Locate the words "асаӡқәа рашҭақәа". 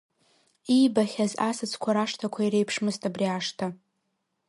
1.49-2.41